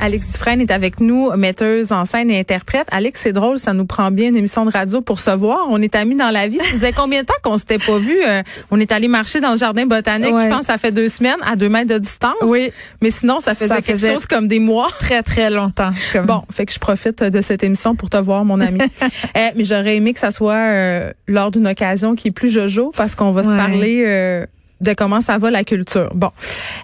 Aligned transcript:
Alex 0.00 0.28
Dufresne 0.28 0.60
est 0.60 0.70
avec 0.70 1.00
nous, 1.00 1.30
metteuse 1.36 1.92
en 1.92 2.04
scène 2.04 2.30
et 2.30 2.38
interprète. 2.38 2.88
Alex, 2.90 3.20
c'est 3.20 3.32
drôle, 3.32 3.58
ça 3.58 3.72
nous 3.72 3.84
prend 3.84 4.10
bien 4.10 4.28
une 4.28 4.36
émission 4.36 4.64
de 4.64 4.70
radio 4.70 5.00
pour 5.00 5.20
se 5.20 5.30
voir. 5.30 5.66
On 5.68 5.80
est 5.82 5.94
amis 5.94 6.16
dans 6.16 6.30
la 6.30 6.48
vie. 6.48 6.58
Ça 6.58 6.64
faisait 6.64 6.92
combien 6.92 7.22
de 7.22 7.26
temps 7.26 7.34
qu'on 7.42 7.58
s'était 7.58 7.78
pas 7.78 7.98
vu? 7.98 8.16
Euh, 8.26 8.42
On 8.70 8.80
est 8.80 8.92
allé 8.92 9.08
marcher 9.08 9.40
dans 9.40 9.52
le 9.52 9.58
jardin 9.58 9.86
botanique, 9.86 10.34
je 10.34 10.48
pense, 10.48 10.66
ça 10.66 10.78
fait 10.78 10.92
deux 10.92 11.08
semaines, 11.08 11.36
à 11.46 11.56
deux 11.56 11.68
mètres 11.68 11.92
de 11.92 11.98
distance. 11.98 12.34
Oui. 12.42 12.70
Mais 13.02 13.10
sinon, 13.10 13.40
ça 13.40 13.54
faisait, 13.54 13.82
quelque 13.82 14.06
chose 14.06 14.26
comme 14.26 14.48
des 14.48 14.58
mois. 14.58 14.88
Très, 14.98 15.22
très 15.22 15.50
longtemps. 15.50 15.92
Bon, 16.24 16.42
fait 16.50 16.66
que 16.66 16.72
je 16.72 16.78
profite 16.78 17.22
de 17.22 17.40
cette 17.40 17.62
émission 17.62 17.94
pour 17.94 18.10
te 18.10 18.16
voir, 18.16 18.44
mon 18.44 18.60
ami. 18.60 18.80
euh, 19.36 19.48
mais 19.54 19.64
j'aurais 19.64 19.96
aimé 19.96 20.12
que 20.12 20.18
ça 20.18 20.30
soit 20.30 20.54
euh, 20.54 21.12
lors 21.28 21.50
d'une 21.50 21.66
occasion 21.66 22.14
qui 22.14 22.28
est 22.28 22.32
plus 22.32 22.50
jojo, 22.50 22.92
parce 22.96 23.14
qu'on 23.14 23.32
va 23.32 23.42
se 23.42 23.48
parler 23.48 24.04
euh, 24.06 24.46
de 24.80 24.94
comment 24.94 25.20
ça 25.20 25.38
va 25.38 25.50
la 25.50 25.64
culture. 25.64 26.10
Bon, 26.14 26.30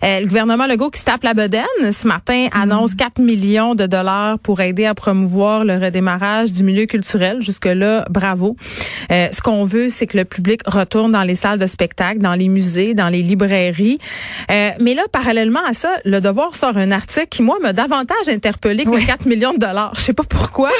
euh, 0.04 0.20
le 0.20 0.26
gouvernement 0.26 0.66
Legault 0.66 0.90
qui 0.90 1.00
se 1.00 1.04
tape 1.04 1.22
la 1.22 1.34
bedaine 1.34 1.64
ce 1.92 2.06
matin 2.06 2.46
mm. 2.46 2.58
annonce 2.58 2.94
4 2.94 3.20
millions 3.20 3.74
de 3.74 3.86
dollars 3.86 4.38
pour 4.38 4.60
aider 4.60 4.84
à 4.84 4.94
promouvoir 4.94 5.64
le 5.64 5.74
redémarrage 5.74 6.52
du 6.52 6.62
milieu 6.62 6.86
culturel. 6.86 7.42
Jusque-là, 7.42 8.06
bravo. 8.10 8.56
Euh, 9.10 9.28
ce 9.32 9.40
qu'on 9.40 9.64
veut, 9.64 9.88
c'est 9.88 10.06
que 10.06 10.16
le 10.16 10.24
public 10.24 10.62
retourne 10.66 11.12
dans 11.12 11.22
les 11.22 11.34
salles 11.34 11.58
de 11.58 11.66
spectacle, 11.66 12.18
dans 12.18 12.34
les 12.34 12.48
musées, 12.48 12.94
dans 12.94 13.08
les 13.08 13.22
librairies. 13.22 13.98
Euh, 14.50 14.70
mais 14.80 14.94
là, 14.94 15.02
parallèlement 15.10 15.64
à 15.66 15.72
ça, 15.72 15.90
Le 16.04 16.20
Devoir 16.20 16.54
sort 16.54 16.76
un 16.76 16.90
article 16.90 17.28
qui, 17.30 17.42
moi, 17.42 17.56
m'a 17.62 17.72
davantage 17.72 18.28
interpellé 18.28 18.84
que 18.84 18.90
les 18.90 19.04
4 19.04 19.26
millions 19.26 19.54
de 19.54 19.58
dollars. 19.58 19.92
Je 19.96 20.00
sais 20.00 20.12
pas 20.12 20.24
pourquoi. 20.24 20.70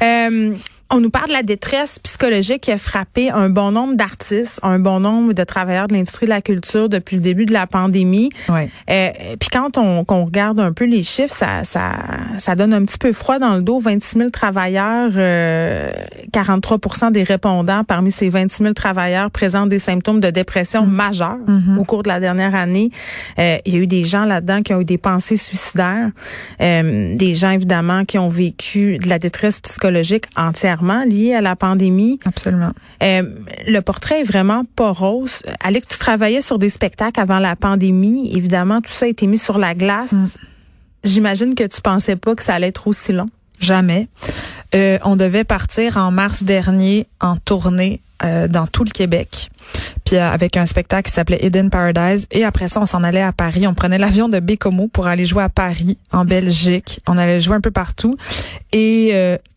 On 0.94 1.00
nous 1.00 1.10
parle 1.10 1.26
de 1.26 1.32
la 1.32 1.42
détresse 1.42 1.98
psychologique 1.98 2.60
qui 2.60 2.70
a 2.70 2.78
frappé 2.78 3.28
un 3.28 3.50
bon 3.50 3.72
nombre 3.72 3.96
d'artistes, 3.96 4.60
un 4.62 4.78
bon 4.78 5.00
nombre 5.00 5.32
de 5.32 5.42
travailleurs 5.42 5.88
de 5.88 5.94
l'industrie 5.94 6.26
de 6.26 6.30
la 6.30 6.40
culture 6.40 6.88
depuis 6.88 7.16
le 7.16 7.22
début 7.22 7.46
de 7.46 7.52
la 7.52 7.66
pandémie. 7.66 8.30
Ouais. 8.48 8.70
Euh, 8.88 9.10
puis 9.40 9.48
quand 9.52 9.76
on, 9.76 10.04
regarde 10.24 10.60
un 10.60 10.72
peu 10.72 10.84
les 10.84 11.02
chiffres, 11.02 11.34
ça, 11.34 11.64
ça, 11.64 11.94
ça 12.38 12.54
donne 12.54 12.72
un 12.72 12.84
petit 12.84 12.98
peu 12.98 13.12
froid 13.12 13.40
dans 13.40 13.56
le 13.56 13.62
dos. 13.62 13.80
26 13.80 14.18
000 14.18 14.30
travailleurs, 14.30 15.10
euh, 15.16 15.90
43% 16.32 17.10
des 17.10 17.24
répondants 17.24 17.82
parmi 17.82 18.12
ces 18.12 18.28
26 18.28 18.62
000 18.62 18.74
travailleurs 18.74 19.32
présentent 19.32 19.70
des 19.70 19.80
symptômes 19.80 20.20
de 20.20 20.30
dépression 20.30 20.86
mm. 20.86 20.90
majeurs 20.92 21.38
mm-hmm. 21.48 21.76
au 21.76 21.84
cours 21.84 22.04
de 22.04 22.08
la 22.08 22.20
dernière 22.20 22.54
année. 22.54 22.92
Euh, 23.40 23.58
il 23.66 23.74
y 23.74 23.76
a 23.78 23.80
eu 23.80 23.88
des 23.88 24.04
gens 24.04 24.26
là-dedans 24.26 24.62
qui 24.62 24.72
ont 24.72 24.80
eu 24.80 24.84
des 24.84 24.98
pensées 24.98 25.38
suicidaires, 25.38 26.10
euh, 26.60 27.16
des 27.16 27.34
gens 27.34 27.50
évidemment 27.50 28.04
qui 28.04 28.16
ont 28.16 28.28
vécu 28.28 28.98
de 28.98 29.08
la 29.08 29.18
détresse 29.18 29.58
psychologique 29.58 30.26
entière 30.90 31.06
lié 31.06 31.34
à 31.34 31.40
la 31.40 31.56
pandémie. 31.56 32.18
Absolument. 32.24 32.72
Euh, 33.02 33.22
le 33.66 33.80
portrait 33.80 34.20
est 34.20 34.24
vraiment 34.24 34.64
pas 34.76 34.92
rose. 34.92 35.42
Alex, 35.62 35.88
tu 35.88 35.98
travaillais 35.98 36.40
sur 36.40 36.58
des 36.58 36.68
spectacles 36.68 37.20
avant 37.20 37.38
la 37.38 37.56
pandémie. 37.56 38.34
Évidemment, 38.34 38.80
tout 38.80 38.90
ça 38.90 39.06
a 39.06 39.08
été 39.08 39.26
mis 39.26 39.38
sur 39.38 39.58
la 39.58 39.74
glace. 39.74 40.12
Mm. 40.12 40.26
J'imagine 41.04 41.54
que 41.54 41.64
tu 41.64 41.80
pensais 41.80 42.16
pas 42.16 42.34
que 42.34 42.42
ça 42.42 42.54
allait 42.54 42.68
être 42.68 42.86
aussi 42.86 43.12
long. 43.12 43.26
Jamais. 43.60 44.08
Euh, 44.74 44.98
on 45.04 45.16
devait 45.16 45.44
partir 45.44 45.96
en 45.96 46.10
mars 46.10 46.42
dernier 46.42 47.06
en 47.20 47.36
tournée 47.36 48.00
euh, 48.24 48.48
dans 48.48 48.66
tout 48.66 48.84
le 48.84 48.90
Québec. 48.90 49.50
Puis 50.04 50.16
avec 50.16 50.56
un 50.56 50.66
spectacle 50.66 51.08
qui 51.08 51.14
s'appelait 51.14 51.44
Eden 51.44 51.70
Paradise. 51.70 52.26
Et 52.30 52.44
après 52.44 52.68
ça, 52.68 52.80
on 52.80 52.86
s'en 52.86 53.04
allait 53.04 53.22
à 53.22 53.32
Paris. 53.32 53.66
On 53.66 53.74
prenait 53.74 53.98
l'avion 53.98 54.28
de 54.28 54.40
Bécomo 54.40 54.88
pour 54.88 55.06
aller 55.06 55.26
jouer 55.26 55.42
à 55.42 55.48
Paris, 55.48 55.98
en 56.12 56.24
Belgique. 56.24 57.00
On 57.06 57.16
allait 57.16 57.40
jouer 57.40 57.56
un 57.56 57.60
peu 57.60 57.70
partout. 57.70 58.16
Et 58.72 59.12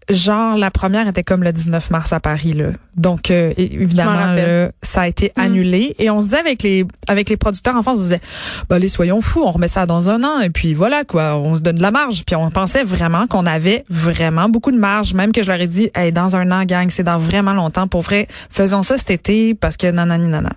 genre 0.09 0.58
la 0.58 0.72
première 0.72 1.08
était 1.08 1.23
comme 1.23 1.44
le 1.44 1.52
19 1.52 1.91
mars 1.91 2.13
à 2.13 2.19
Paris 2.19 2.53
là. 2.53 2.67
Donc 2.95 3.30
euh, 3.31 3.53
évidemment 3.58 4.36
ça 4.81 5.02
a 5.02 5.08
été 5.08 5.33
mm. 5.36 5.41
annulé 5.41 5.95
et 5.99 6.09
on 6.09 6.19
se 6.19 6.25
disait 6.25 6.39
avec 6.39 6.64
les 6.64 6.86
avec 7.08 7.30
les 7.30 7.38
producteurs 7.38 7.75
en 7.75 7.83
France 7.83 7.97
on 7.97 8.02
se 8.02 8.08
disait 8.08 8.22
bah 8.69 8.80
les 8.80 8.88
soyons 8.88 9.22
fous, 9.22 9.44
on 9.45 9.52
remet 9.52 9.67
ça 9.67 9.86
dans 9.86 10.09
un 10.09 10.23
an 10.23 10.39
et 10.39 10.49
puis 10.49 10.73
voilà 10.73 11.04
quoi, 11.04 11.37
on 11.37 11.55
se 11.55 11.61
donne 11.61 11.77
de 11.77 11.82
la 11.82 11.92
marge 11.92 12.23
puis 12.26 12.36
on 12.36 12.49
pensait 12.52 12.83
vraiment 12.83 13.27
qu'on 13.27 13.45
avait 13.45 13.86
vraiment 13.89 14.49
beaucoup 14.49 14.71
de 14.71 14.77
marge 14.77 15.14
même 15.14 15.32
que 15.32 15.43
je 15.43 15.52
leur 15.52 15.59
ai 15.59 15.67
dit 15.67 15.89
hey, 15.95 16.11
dans 16.11 16.36
un 16.36 16.52
an 16.52 16.64
gang, 16.64 16.89
c'est 16.89 17.03
dans 17.03 17.20
vraiment 17.20 17.53
longtemps 17.53 17.87
pour 17.87 18.02
vrai, 18.02 18.27
faisons 18.49 18.83
ça 18.83 18.98
cet 18.98 19.11
été 19.11 19.53
parce 19.55 19.77
que 19.77 19.87
nanani 19.87 20.27
nana. 20.27 20.52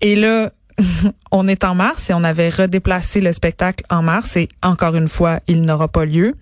Et 0.00 0.16
là 0.16 0.50
on 1.30 1.48
est 1.48 1.64
en 1.64 1.74
mars 1.74 2.10
et 2.10 2.14
on 2.14 2.24
avait 2.24 2.50
redéplacé 2.50 3.20
le 3.20 3.32
spectacle 3.32 3.84
en 3.90 4.02
mars 4.02 4.36
et 4.36 4.48
encore 4.62 4.94
une 4.94 5.08
fois, 5.08 5.40
il 5.46 5.62
n'aura 5.62 5.88
pas 5.88 6.04
lieu. 6.04 6.34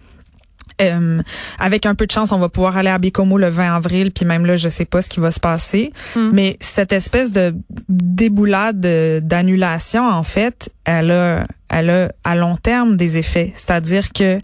Euh, 0.82 1.20
avec 1.58 1.86
un 1.86 1.94
peu 1.94 2.06
de 2.06 2.10
chance, 2.10 2.32
on 2.32 2.38
va 2.38 2.48
pouvoir 2.48 2.76
aller 2.76 2.90
à 2.90 2.98
Bécomo 2.98 3.38
le 3.38 3.48
20 3.48 3.76
avril, 3.76 4.10
puis 4.10 4.24
même 4.24 4.44
là, 4.44 4.56
je 4.56 4.68
sais 4.68 4.84
pas 4.84 5.02
ce 5.02 5.08
qui 5.08 5.20
va 5.20 5.30
se 5.30 5.40
passer. 5.40 5.92
Hmm. 6.16 6.30
Mais 6.32 6.56
cette 6.60 6.92
espèce 6.92 7.32
de 7.32 7.54
déboulade 7.88 8.80
d'annulation, 9.22 10.08
en 10.08 10.22
fait, 10.22 10.70
elle 10.84 11.10
a, 11.10 11.46
elle 11.68 11.90
a 11.90 12.12
à 12.24 12.34
long 12.34 12.56
terme 12.56 12.96
des 12.96 13.18
effets. 13.18 13.52
C'est-à-dire 13.54 14.12
que 14.12 14.40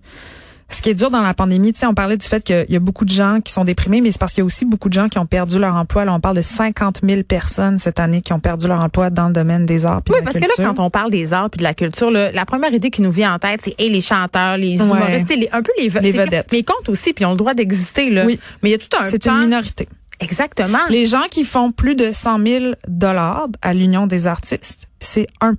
ce 0.71 0.83
qui 0.83 0.91
est 0.91 0.95
dur 0.95 1.11
dans 1.11 1.21
la 1.21 1.35
pandémie, 1.35 1.73
tu 1.73 1.81
sais, 1.81 1.87
on 1.87 1.95
parlait 1.95 2.17
du 2.17 2.27
fait 2.27 2.43
qu'il 2.43 2.67
y 2.69 2.77
a 2.77 2.81
beaucoup 2.81 3.05
de 3.05 3.11
gens 3.11 3.41
qui 3.45 3.53
sont 3.53 3.65
déprimés, 3.65 4.01
mais 4.01 4.13
c'est 4.13 4.19
parce 4.19 4.33
qu'il 4.33 4.43
y 4.43 4.43
a 4.43 4.45
aussi 4.45 4.65
beaucoup 4.65 4.89
de 4.89 4.95
gens 4.95 5.09
qui 5.09 5.19
ont 5.19 5.27
perdu 5.27 5.59
leur 5.59 5.75
emploi. 5.75 6.05
Là, 6.05 6.15
on 6.15 6.21
parle 6.21 6.37
de 6.37 6.43
50 6.43 7.01
000 7.05 7.23
personnes 7.23 7.79
cette 7.79 8.01
année 8.01 8.21
qui 8.21 8.33
ont 8.33 8.41
perdu 8.41 8.69
leur 8.69 8.81
emploi 8.81 9.11
dans 9.11 9.29
le 9.29 9.33
domaine 9.33 9.67
des 9.67 9.85
arts. 9.85 10.03
Oui, 10.09 10.19
parce 10.25 10.39
que 10.39 10.43
là, 10.43 10.55
quand 10.57 10.79
on 10.79 10.91
parle 10.91 11.11
des 11.11 11.33
arts 11.33 11.51
puis 11.51 11.59
de 11.59 11.65
la 11.65 11.75
culture, 11.75 12.11
la 12.11 12.45
première 12.45 12.73
idée 12.73 12.91
qui 12.91 13.03
nous 13.03 13.11
vient 13.11 13.35
en 13.35 13.39
tête, 13.39 13.61
c'est 13.63 13.75
les 13.79 14.01
chanteurs, 14.01 14.57
les 14.57 14.75
humoristes, 14.77 15.33
un 15.53 15.63
peu 15.63 15.73
les, 15.79 15.89
les 15.89 16.11
vedettes. 16.11 16.49
Mais 16.53 16.61
ils 16.61 16.65
comptent 16.65 16.89
aussi, 16.89 17.13
puis 17.13 17.25
ils 17.25 17.27
ont 17.27 17.33
le 17.33 17.37
droit 17.37 17.55
d'exister. 17.55 18.11
Là. 18.11 18.25
Oui. 18.27 18.39
Mais 18.63 18.71
il 18.71 18.73
y 18.73 18.75
a 18.75 18.79
tout 18.79 18.89
un. 18.99 19.05
C'est 19.05 19.27
une 19.27 19.41
minorité. 19.41 19.89
Exactement. 20.21 20.79
Les 20.91 21.07
gens 21.07 21.25
qui 21.31 21.45
font 21.45 21.73
plus 21.73 21.95
de 21.95 22.13
100 22.13 22.47
000 22.47 22.65
dollars 22.89 23.49
à 23.63 23.75
l'Union 23.75 24.07
des 24.07 24.27
artistes, 24.27 24.89
c'est 25.01 25.27
1 25.41 25.55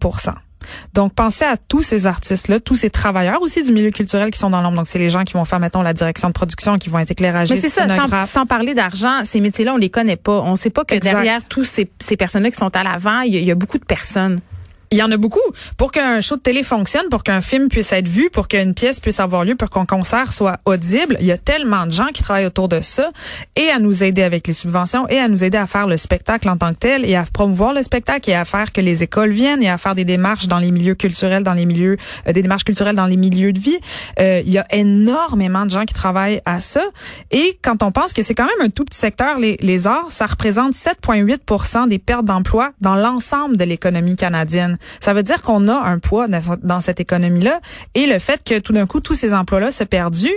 donc, 0.93 1.13
pensez 1.13 1.45
à 1.45 1.57
tous 1.57 1.81
ces 1.81 2.05
artistes-là, 2.05 2.59
tous 2.59 2.75
ces 2.75 2.89
travailleurs 2.89 3.41
aussi 3.41 3.63
du 3.63 3.71
milieu 3.71 3.91
culturel 3.91 4.31
qui 4.31 4.39
sont 4.39 4.49
dans 4.49 4.61
l'ombre. 4.61 4.77
Donc, 4.77 4.87
c'est 4.87 4.99
les 4.99 5.09
gens 5.09 5.23
qui 5.23 5.33
vont 5.33 5.45
faire, 5.45 5.59
mettons, 5.59 5.81
la 5.81 5.93
direction 5.93 6.27
de 6.27 6.33
production, 6.33 6.77
qui 6.77 6.89
vont 6.89 6.99
être 6.99 7.11
éclairagistes, 7.11 7.63
Mais 7.63 7.69
c'est 7.69 7.87
ça, 7.87 8.25
sans, 8.25 8.45
parler 8.45 8.73
d'argent, 8.73 9.23
ces 9.23 9.39
métiers-là, 9.39 9.73
on 9.73 9.77
les 9.77 9.89
connaît 9.89 10.15
pas. 10.15 10.41
On 10.41 10.55
sait 10.55 10.69
pas 10.69 10.83
que 10.83 10.95
derrière 10.95 11.45
tous 11.47 11.63
ces, 11.63 11.89
ces 11.99 12.17
personnes-là 12.17 12.51
qui 12.51 12.57
sont 12.57 12.75
à 12.75 12.83
l'avant, 12.83 13.21
il 13.21 13.35
y, 13.35 13.51
a 13.51 13.55
beaucoup 13.55 13.77
de 13.77 13.85
personnes. 13.85 14.39
Il 14.93 14.97
y 14.97 15.03
en 15.03 15.11
a 15.11 15.15
beaucoup. 15.15 15.39
Pour 15.77 15.93
qu'un 15.93 16.19
show 16.19 16.35
de 16.35 16.41
télé 16.41 16.63
fonctionne, 16.63 17.07
pour 17.09 17.23
qu'un 17.23 17.41
film 17.41 17.69
puisse 17.69 17.93
être 17.93 18.09
vu, 18.09 18.29
pour 18.29 18.49
qu'une 18.49 18.73
pièce 18.73 18.99
puisse 18.99 19.21
avoir 19.21 19.45
lieu, 19.45 19.55
pour 19.55 19.69
qu'un 19.69 19.85
concert 19.85 20.33
soit 20.33 20.57
audible, 20.65 21.15
il 21.21 21.25
y 21.25 21.31
a 21.31 21.37
tellement 21.37 21.85
de 21.85 21.91
gens 21.91 22.07
qui 22.07 22.23
travaillent 22.23 22.45
autour 22.45 22.67
de 22.67 22.81
ça 22.81 23.09
et 23.55 23.69
à 23.69 23.79
nous 23.79 24.03
aider 24.03 24.21
avec 24.21 24.47
les 24.47 24.51
subventions 24.51 25.07
et 25.07 25.17
à 25.17 25.29
nous 25.29 25.45
aider 25.45 25.57
à 25.57 25.65
faire 25.65 25.87
le 25.87 25.95
spectacle 25.95 26.49
en 26.49 26.57
tant 26.57 26.73
que 26.73 26.79
tel 26.79 27.05
et 27.05 27.15
à 27.15 27.23
promouvoir 27.23 27.73
le 27.73 27.83
spectacle 27.83 28.29
et 28.29 28.33
à 28.33 28.43
faire 28.43 28.73
que 28.73 28.81
les 28.81 29.01
écoles 29.01 29.31
viennent 29.31 29.63
et 29.63 29.69
à 29.69 29.77
faire 29.77 29.95
des 29.95 30.03
démarches 30.03 30.47
dans 30.47 30.59
les 30.59 30.71
milieux 30.71 30.95
culturels, 30.95 31.43
dans 31.43 31.53
les 31.53 31.65
milieux, 31.65 31.95
euh, 32.27 32.33
des 32.33 32.41
démarches 32.41 32.65
culturelles 32.65 32.97
dans 32.97 33.05
les 33.05 33.15
milieux 33.15 33.53
de 33.53 33.61
vie. 33.61 33.79
Euh, 34.19 34.41
il 34.45 34.51
y 34.51 34.57
a 34.57 34.65
énormément 34.71 35.65
de 35.65 35.71
gens 35.71 35.85
qui 35.85 35.93
travaillent 35.93 36.41
à 36.43 36.59
ça 36.59 36.83
et 37.31 37.57
quand 37.61 37.81
on 37.81 37.93
pense 37.93 38.11
que 38.11 38.23
c'est 38.23 38.35
quand 38.35 38.47
même 38.57 38.67
un 38.67 38.69
tout 38.69 38.83
petit 38.83 38.99
secteur, 38.99 39.39
les, 39.39 39.55
les 39.61 39.87
arts, 39.87 40.07
ça 40.09 40.25
représente 40.25 40.73
7,8% 40.73 41.87
des 41.87 41.97
pertes 41.97 42.25
d'emplois 42.25 42.71
dans 42.81 42.95
l'ensemble 42.95 43.55
de 43.55 43.63
l'économie 43.63 44.17
canadienne. 44.17 44.79
Ça 44.99 45.13
veut 45.13 45.23
dire 45.23 45.41
qu'on 45.41 45.67
a 45.67 45.75
un 45.75 45.99
poids 45.99 46.27
dans 46.27 46.81
cette 46.81 46.99
économie-là. 46.99 47.59
Et 47.95 48.05
le 48.05 48.19
fait 48.19 48.43
que 48.43 48.59
tout 48.59 48.73
d'un 48.73 48.85
coup, 48.85 48.99
tous 48.99 49.15
ces 49.15 49.33
emplois-là 49.33 49.71
se 49.71 49.83
perdus, 49.83 50.33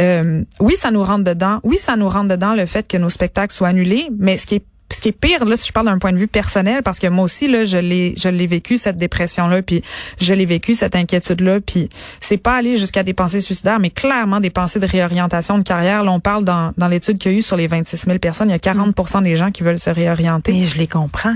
euh, 0.00 0.42
oui, 0.60 0.74
ça 0.76 0.90
nous 0.90 1.02
rentre 1.02 1.24
dedans. 1.24 1.60
Oui, 1.62 1.76
ça 1.76 1.96
nous 1.96 2.08
rentre 2.08 2.28
dedans 2.28 2.54
le 2.54 2.66
fait 2.66 2.86
que 2.86 2.96
nos 2.96 3.10
spectacles 3.10 3.52
soient 3.52 3.68
annulés. 3.68 4.08
Mais 4.18 4.36
ce 4.36 4.46
qui 4.46 4.56
est 4.56 4.64
ce 4.92 5.00
qui 5.00 5.08
est 5.08 5.12
pire 5.12 5.44
là 5.44 5.56
si 5.56 5.66
je 5.66 5.72
parle 5.72 5.86
d'un 5.86 5.98
point 5.98 6.12
de 6.12 6.16
vue 6.16 6.28
personnel 6.28 6.82
parce 6.82 6.98
que 6.98 7.06
moi 7.08 7.24
aussi 7.24 7.48
là 7.48 7.64
je 7.64 7.76
l'ai 7.76 8.14
je 8.16 8.28
l'ai 8.28 8.46
vécu 8.46 8.78
cette 8.78 8.96
dépression 8.96 9.48
là 9.48 9.60
puis 9.62 9.82
je 10.20 10.32
l'ai 10.32 10.46
vécu 10.46 10.74
cette 10.74 10.94
inquiétude 10.94 11.40
là 11.40 11.60
puis 11.60 11.88
c'est 12.20 12.36
pas 12.36 12.54
aller 12.54 12.78
jusqu'à 12.78 13.02
des 13.02 13.14
pensées 13.14 13.40
suicidaires 13.40 13.80
mais 13.80 13.90
clairement 13.90 14.38
des 14.38 14.50
pensées 14.50 14.78
de 14.78 14.86
réorientation 14.86 15.58
de 15.58 15.64
carrière 15.64 16.04
là 16.04 16.12
on 16.12 16.20
parle 16.20 16.44
dans 16.44 16.72
dans 16.76 16.88
l'étude 16.88 17.18
qu'il 17.18 17.32
y 17.32 17.34
a 17.34 17.38
eu 17.38 17.42
sur 17.42 17.56
les 17.56 17.66
26 17.66 18.04
000 18.06 18.18
personnes 18.18 18.48
il 18.48 18.52
y 18.52 18.54
a 18.54 18.60
40 18.60 19.22
des 19.22 19.36
gens 19.36 19.50
qui 19.50 19.64
veulent 19.64 19.78
se 19.78 19.90
réorienter 19.90 20.52
mais 20.52 20.66
je 20.66 20.78
les 20.78 20.86
comprends 20.86 21.34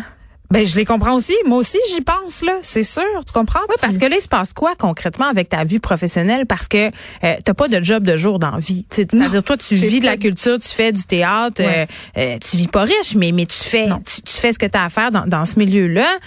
ben, 0.51 0.67
je 0.67 0.77
les 0.77 0.85
comprends 0.85 1.15
aussi. 1.15 1.35
Moi 1.47 1.59
aussi, 1.59 1.79
j'y 1.93 2.01
pense, 2.01 2.43
là. 2.43 2.53
C'est 2.63 2.83
sûr. 2.83 3.03
Tu 3.25 3.33
comprends? 3.33 3.61
Oui, 3.69 3.77
parce 3.81 3.97
que 3.97 4.07
là, 4.07 4.17
il 4.17 4.23
se 4.23 4.29
passe 4.29 4.53
quoi 4.53 4.75
concrètement 4.77 5.27
avec 5.27 5.49
ta 5.49 5.63
vie 5.63 5.79
professionnelle? 5.79 6.45
Parce 6.45 6.67
que 6.67 6.89
euh, 6.89 7.37
t'as 7.45 7.55
pas 7.55 7.69
de 7.69 7.83
job 7.83 8.03
de 8.03 8.17
jour 8.17 8.41
dans 8.41 8.51
la 8.51 8.59
vie. 8.59 8.85
C'est-à-dire, 8.91 9.43
toi, 9.45 9.57
tu 9.57 9.77
vis 9.77 10.01
de 10.01 10.07
la 10.07 10.17
culture, 10.17 10.59
tu 10.59 10.69
fais 10.69 10.91
du 10.91 11.05
théâtre, 11.05 11.61
euh, 11.61 11.87
euh, 12.17 12.39
tu 12.39 12.57
vis 12.57 12.67
pas 12.67 12.83
riche, 12.83 13.15
mais, 13.15 13.31
mais 13.31 13.47
tu 13.47 13.57
fais 13.57 13.89
tu, 14.25 14.37
fais 14.37 14.53
ce 14.53 14.59
que 14.59 14.67
tu 14.67 14.77
as 14.77 14.85
à 14.85 14.89
faire 14.89 15.13
dans, 15.13 15.27
dans 15.27 15.45
ce 15.45 15.59
milieu-là. 15.59 16.19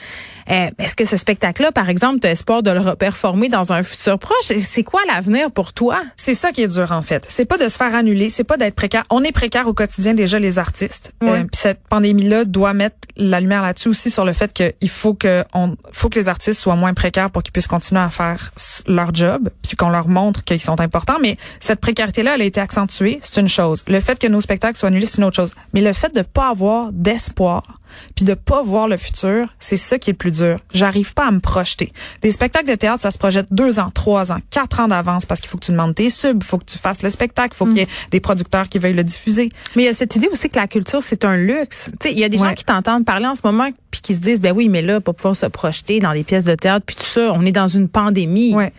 Euh, 0.50 0.70
est-ce 0.80 0.96
que 0.96 1.06
ce 1.06 1.18
spectacle-là, 1.18 1.72
par 1.72 1.90
exemple, 1.90 2.20
tu 2.20 2.28
espoir 2.28 2.64
de 2.64 2.72
le 2.72 2.80
reperformer 2.80 3.50
dans 3.50 3.72
un 3.72 3.84
futur 3.84 4.20
proche? 4.20 4.52
C'est 4.60 4.84
quoi 4.84 5.02
l'avenir 5.08 5.52
pour 5.52 5.74
toi? 5.74 6.02
C'est 6.16 6.34
ça 6.34 6.52
qui 6.52 6.64
est 6.64 6.68
dur, 6.68 6.92
en 6.92 7.02
fait. 7.02 7.26
C'est 7.30 7.46
pas 7.46 7.58
de 7.58 7.70
se 7.70 7.78
faire 7.78 7.96
annuler, 7.96 8.30
c'est 8.30 8.44
pas 8.44 8.58
d'être 8.58 8.76
précaire. 8.76 9.04
On 9.10 9.24
est 9.24 9.32
précaire 9.32 9.68
au 9.68 9.74
quotidien 9.74 10.14
déjà, 10.14 10.40
les 10.40 10.60
artistes. 10.60 11.14
Euh, 11.24 11.42
puis 11.42 11.50
cette 11.54 11.82
pandémie-là 11.88 12.46
doit 12.46 12.74
mettre 12.74 12.96
la 13.16 13.40
lumière 13.40 13.62
là-dessus 13.62 13.90
aussi 13.90 14.10
sur 14.10 14.26
le 14.26 14.34
fait 14.34 14.54
qu'il 14.54 14.90
faut 14.90 15.14
que 15.14 15.44
on, 15.54 15.76
faut 15.92 16.10
que 16.10 16.20
les 16.20 16.30
artistes 16.30 16.60
soient 16.60 16.76
moins 16.76 16.94
précaires 16.94 17.30
pour 17.30 17.44
qu'ils 17.44 17.52
puissent 17.52 17.68
continuer 17.68 18.02
à 18.02 18.10
faire 18.10 18.52
leur 18.88 19.14
job, 19.14 19.50
puis 19.62 19.76
qu'on 19.78 19.90
leur 19.90 20.08
montre 20.08 20.44
qu'ils 20.44 20.62
sont 20.62 20.80
importants. 20.80 21.18
Mais 21.22 21.38
cette 21.60 21.80
précarité-là, 21.80 22.36
elle 22.36 22.42
a 22.42 22.46
été 22.46 22.60
accentuée, 22.60 23.20
c'est 23.22 23.40
une 23.40 23.48
chose. 23.48 23.84
Le 23.88 24.00
fait 24.00 24.20
que 24.20 24.28
nos 24.28 24.42
spectacles 24.42 24.78
soient 24.78 24.90
annulés, 24.90 25.06
c'est 25.06 25.18
une 25.18 25.26
autre 25.26 25.36
chose. 25.36 25.54
Mais 25.74 25.82
le 25.82 25.94
fait 25.94 26.14
de 26.14 26.22
pas 26.22 26.50
avoir 26.50 26.92
d'espoir, 26.92 27.80
puis 28.16 28.26
de 28.26 28.34
pas 28.34 28.64
voir 28.64 28.88
le 28.88 28.98
futur, 28.98 29.48
c'est 29.60 29.78
ça 29.78 30.00
qui 30.00 30.10
est 30.10 30.14
le 30.14 30.18
plus 30.18 30.32
dur. 30.32 30.60
J'arrive 30.74 31.14
pas 31.14 31.28
à 31.28 31.32
me 31.32 31.40
projeter. 31.40 31.92
Des 32.22 32.32
spectacles 32.32 32.70
de 32.70 32.76
théâtre, 32.76 33.02
ça 33.02 33.12
se 33.12 33.18
projette 33.18 33.48
deux 33.52 33.80
ans, 33.80 33.90
trois 33.94 34.32
ans, 34.32 34.40
quatre 34.50 34.80
ans 34.80 34.88
d'avance 34.88 35.26
parce 35.26 35.40
qu'il 35.40 35.50
faut 35.50 35.58
que 35.58 35.66
tu 35.66 35.72
demandes 35.72 35.96
tes 35.96 36.10
subs, 36.10 36.38
il 36.42 36.44
faut 36.44 36.58
que 36.58 36.66
tu 36.66 36.78
fasses 36.78 37.04
le 37.04 37.10
spectacle, 37.10 37.50
il 37.54 37.58
faut 37.58 37.66
qu'il 37.66 37.78
y 37.78 37.82
ait 37.82 37.86
mm. 37.86 38.10
des 38.12 38.20
producteurs 38.20 38.70
qui 38.70 38.80
veuillent 38.80 38.94
le 38.94 39.04
diffuser. 39.04 39.50
Mais 39.76 39.84
il 39.84 39.86
y 39.86 39.90
a 39.90 39.94
cette 39.94 40.16
idée 40.16 40.28
aussi 40.32 40.50
que 40.50 40.60
la 40.60 40.68
culture, 40.68 41.02
c'est 41.02 41.26
un 41.26 41.38
luxe. 41.38 41.92
Tu 42.00 42.08
sais, 42.08 42.14
il 42.14 42.20
y 42.20 42.24
a 42.24 42.30
des 42.30 42.38
gens 42.38 42.54
qui 42.54 42.66
t'entendent 42.66 43.06
parler 43.06 43.28
en 43.28 43.36
ce 43.36 43.42
moment 43.44 43.70
puis 43.92 44.02
qui 44.02 44.16
se 44.16 44.20
disent, 44.20 44.42
ben 44.42 44.54
oui, 44.54 44.70
mais 44.70 44.82
là, 44.82 45.02
pour 45.02 45.16
pouvoir 45.16 45.36
se 45.36 45.46
projeter 45.46 46.00
dans 46.00 46.14
des 46.14 46.24
pièces 46.24 46.46
de 46.46 46.56
théâtre, 46.56 46.86
puis 46.86 46.96
tout 46.96 47.06
ça, 47.06 47.32
on 47.34 47.46
est 47.46 47.52
dans 47.52 47.68
une 47.68 47.88
pandémie. 47.88 48.56
Ouais. 48.56 48.74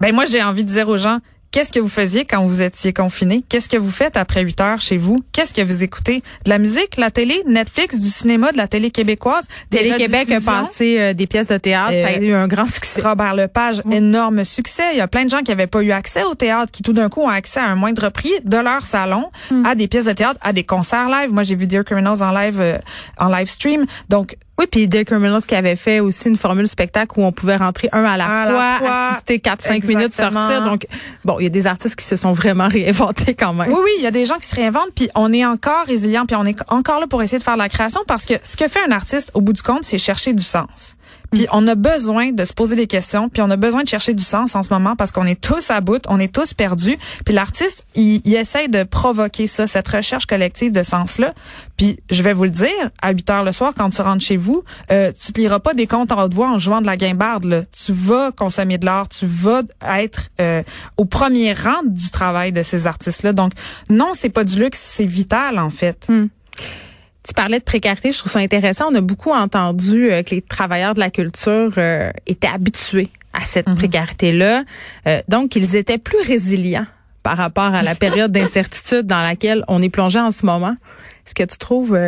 Ben 0.00 0.14
moi, 0.14 0.24
j'ai 0.24 0.42
envie 0.42 0.64
de 0.64 0.68
dire 0.68 0.88
aux 0.88 0.98
gens, 0.98 1.18
Qu'est-ce 1.54 1.70
que 1.70 1.78
vous 1.78 1.88
faisiez 1.88 2.24
quand 2.24 2.42
vous 2.42 2.62
étiez 2.62 2.92
confiné? 2.92 3.44
Qu'est-ce 3.48 3.68
que 3.68 3.76
vous 3.76 3.92
faites 3.92 4.16
après 4.16 4.42
8 4.42 4.60
heures 4.60 4.80
chez 4.80 4.96
vous? 4.96 5.20
Qu'est-ce 5.30 5.54
que 5.54 5.62
vous 5.62 5.84
écoutez? 5.84 6.24
De 6.44 6.50
la 6.50 6.58
musique, 6.58 6.96
la 6.96 7.12
télé, 7.12 7.44
Netflix, 7.46 8.00
du 8.00 8.08
cinéma, 8.08 8.50
de 8.50 8.56
la 8.56 8.66
télé 8.66 8.90
québécoise? 8.90 9.46
Télé-Québec 9.70 10.32
a 10.32 10.40
passé 10.40 10.98
euh, 10.98 11.14
des 11.14 11.28
pièces 11.28 11.46
de 11.46 11.56
théâtre. 11.56 11.92
ça 11.92 12.08
a 12.08 12.18
euh, 12.18 12.22
eu 12.22 12.32
un 12.32 12.48
grand 12.48 12.66
succès. 12.66 13.00
Robert 13.00 13.36
Lepage, 13.36 13.82
énorme 13.88 14.42
succès. 14.42 14.82
Il 14.94 14.98
y 14.98 15.00
a 15.00 15.06
plein 15.06 15.26
de 15.26 15.30
gens 15.30 15.42
qui 15.42 15.52
n'avaient 15.52 15.68
pas 15.68 15.80
eu 15.80 15.92
accès 15.92 16.24
au 16.24 16.34
théâtre, 16.34 16.72
qui 16.72 16.82
tout 16.82 16.92
d'un 16.92 17.08
coup 17.08 17.20
ont 17.20 17.28
accès 17.28 17.60
à 17.60 17.66
un 17.66 17.76
moindre 17.76 18.08
prix 18.08 18.32
de 18.42 18.56
leur 18.56 18.84
salon 18.84 19.30
hmm. 19.52 19.64
à 19.64 19.76
des 19.76 19.86
pièces 19.86 20.06
de 20.06 20.12
théâtre, 20.12 20.40
à 20.42 20.52
des 20.52 20.64
concerts 20.64 21.08
live. 21.08 21.32
Moi, 21.32 21.44
j'ai 21.44 21.54
vu 21.54 21.68
Dear 21.68 21.84
Criminals 21.84 22.20
en 22.20 22.32
live, 22.32 22.58
euh, 22.60 22.78
en 23.16 23.28
live 23.28 23.46
stream. 23.46 23.86
Donc, 24.08 24.36
oui, 24.56 24.66
puis 24.70 24.86
Dear 24.86 25.04
Criminals 25.04 25.42
qui 25.42 25.54
avait 25.56 25.74
fait 25.74 25.98
aussi 25.98 26.28
une 26.28 26.36
formule 26.36 26.68
spectacle 26.68 27.18
où 27.18 27.24
on 27.24 27.32
pouvait 27.32 27.56
rentrer 27.56 27.88
un 27.92 28.04
à 28.04 28.16
la, 28.16 28.78
fois, 28.78 29.10
assister 29.10 29.38
4-5 29.38 29.86
minutes, 29.86 30.12
sortir. 30.12 30.64
Donc, 30.64 30.86
bon, 31.24 31.40
il 31.40 31.44
y 31.44 31.46
a 31.46 31.50
des 31.50 31.66
artistes 31.66 31.96
qui 31.96 32.04
se 32.04 32.14
sont 32.14 32.32
vraiment 32.32 32.68
réinventés 32.72 33.34
quand 33.34 33.52
même. 33.52 33.68
Oui, 33.68 33.80
oui, 33.82 33.90
il 33.98 34.04
y 34.04 34.06
a 34.06 34.12
des 34.12 34.26
gens 34.26 34.36
qui 34.36 34.46
se 34.46 34.54
réinventent, 34.54 34.94
puis 34.94 35.10
on 35.16 35.32
est 35.32 35.44
encore 35.44 35.86
résilient, 35.86 36.24
puis 36.24 36.36
on 36.36 36.44
est 36.44 36.56
encore 36.68 37.00
là 37.00 37.08
pour 37.08 37.20
essayer 37.22 37.38
de 37.38 37.42
faire 37.42 37.54
de 37.54 37.62
la 37.62 37.68
création 37.68 38.00
parce 38.06 38.24
que 38.24 38.34
ce 38.44 38.56
que 38.56 38.68
fait 38.68 38.80
un 38.86 38.92
artiste, 38.92 39.32
au 39.34 39.40
bout 39.40 39.52
du 39.52 39.62
compte, 39.62 39.84
c'est 39.84 39.98
chercher 39.98 40.32
du 40.32 40.44
sens. 40.44 40.94
Puis 41.34 41.46
on 41.52 41.66
a 41.66 41.74
besoin 41.74 42.32
de 42.32 42.44
se 42.44 42.52
poser 42.52 42.76
des 42.76 42.86
questions, 42.86 43.28
puis 43.28 43.42
on 43.42 43.50
a 43.50 43.56
besoin 43.56 43.82
de 43.82 43.88
chercher 43.88 44.14
du 44.14 44.24
sens 44.24 44.54
en 44.54 44.62
ce 44.62 44.70
moment 44.70 44.96
parce 44.96 45.12
qu'on 45.12 45.26
est 45.26 45.40
tous 45.40 45.70
à 45.70 45.80
bout, 45.80 46.02
on 46.08 46.18
est 46.18 46.32
tous 46.32 46.54
perdus. 46.54 46.96
Puis 47.24 47.34
l'artiste, 47.34 47.86
il, 47.94 48.20
il, 48.24 48.34
essaye 48.34 48.68
de 48.68 48.82
provoquer 48.82 49.46
ça, 49.46 49.66
cette 49.66 49.88
recherche 49.88 50.26
collective 50.26 50.72
de 50.72 50.82
sens-là. 50.82 51.34
Puis 51.76 51.98
je 52.10 52.22
vais 52.22 52.32
vous 52.32 52.44
le 52.44 52.50
dire, 52.50 52.90
à 53.02 53.12
8 53.12 53.30
heures 53.30 53.44
le 53.44 53.52
soir, 53.52 53.72
quand 53.76 53.90
tu 53.90 54.02
rentres 54.02 54.24
chez 54.24 54.36
vous, 54.36 54.64
euh, 54.90 55.12
tu 55.12 55.32
te 55.32 55.40
liras 55.40 55.60
pas 55.60 55.74
des 55.74 55.86
comptes 55.86 56.12
en 56.12 56.22
haute 56.22 56.34
voix 56.34 56.48
en 56.48 56.58
jouant 56.58 56.80
de 56.80 56.86
la 56.86 56.96
guimbarde. 56.96 57.44
Là. 57.44 57.62
Tu 57.72 57.92
vas 57.92 58.32
consommer 58.32 58.78
de 58.78 58.86
l'art, 58.86 59.08
tu 59.08 59.26
vas 59.26 59.62
être 59.98 60.30
euh, 60.40 60.62
au 60.96 61.04
premier 61.04 61.52
rang 61.52 61.82
du 61.84 62.10
travail 62.10 62.52
de 62.52 62.62
ces 62.62 62.86
artistes-là. 62.86 63.32
Donc 63.32 63.52
non, 63.90 64.12
c'est 64.14 64.28
pas 64.28 64.44
du 64.44 64.58
luxe, 64.58 64.80
c'est 64.82 65.06
vital 65.06 65.58
en 65.58 65.70
fait. 65.70 66.06
Hmm. 66.08 66.26
Tu 67.26 67.32
parlais 67.32 67.58
de 67.58 67.64
précarité, 67.64 68.12
je 68.12 68.18
trouve 68.18 68.30
ça 68.30 68.40
intéressant. 68.40 68.86
On 68.90 68.94
a 68.94 69.00
beaucoup 69.00 69.32
entendu 69.32 70.10
euh, 70.10 70.22
que 70.22 70.34
les 70.34 70.42
travailleurs 70.42 70.94
de 70.94 71.00
la 71.00 71.10
culture 71.10 71.72
euh, 71.78 72.10
étaient 72.26 72.48
habitués 72.48 73.08
à 73.32 73.40
cette 73.44 73.66
mhm. 73.66 73.76
précarité-là, 73.76 74.64
euh, 75.08 75.20
donc 75.28 75.56
ils 75.56 75.74
étaient 75.74 75.98
plus 75.98 76.20
résilients 76.26 76.86
par 77.24 77.36
rapport 77.36 77.74
à 77.74 77.82
la 77.82 77.94
période 77.94 78.30
d'incertitude 78.30 79.06
dans 79.06 79.22
laquelle 79.22 79.64
on 79.66 79.82
est 79.82 79.88
plongé 79.88 80.20
en 80.20 80.30
ce 80.30 80.44
moment. 80.46 80.76
Est-ce 81.26 81.34
que 81.34 81.44
tu 81.44 81.58
trouves 81.58 81.98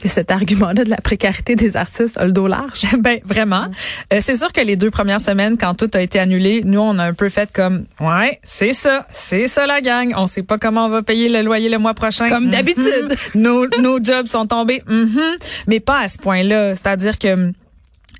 que 0.00 0.08
cet 0.08 0.30
argument-là 0.30 0.84
de 0.84 0.90
la 0.90 0.98
précarité 0.98 1.56
des 1.56 1.76
artistes 1.76 2.18
a 2.18 2.26
le 2.26 2.32
dos 2.32 2.46
large? 2.46 2.82
ben 2.98 3.18
vraiment. 3.24 3.66
Euh, 4.12 4.18
c'est 4.20 4.36
sûr 4.36 4.52
que 4.52 4.60
les 4.60 4.76
deux 4.76 4.90
premières 4.90 5.20
semaines, 5.20 5.56
quand 5.56 5.74
tout 5.74 5.90
a 5.94 6.00
été 6.00 6.18
annulé, 6.18 6.62
nous 6.64 6.80
on 6.80 6.98
a 6.98 7.04
un 7.04 7.14
peu 7.14 7.28
fait 7.28 7.50
comme 7.52 7.84
ouais, 8.00 8.38
c'est 8.42 8.74
ça, 8.74 9.04
c'est 9.12 9.46
ça 9.46 9.66
la 9.66 9.80
gang. 9.80 10.12
On 10.16 10.26
sait 10.26 10.42
pas 10.42 10.58
comment 10.58 10.86
on 10.86 10.90
va 10.90 11.02
payer 11.02 11.28
le 11.28 11.42
loyer 11.42 11.68
le 11.68 11.78
mois 11.78 11.94
prochain. 11.94 12.28
Comme 12.28 12.50
d'habitude. 12.50 13.14
nos, 13.34 13.66
nos 13.80 14.02
jobs 14.02 14.26
sont 14.26 14.46
tombés. 14.46 14.82
Mm-hmm. 14.88 15.36
Mais 15.66 15.80
pas 15.80 16.00
à 16.00 16.08
ce 16.08 16.18
point-là. 16.18 16.76
C'est-à-dire 16.76 17.18
que 17.18 17.52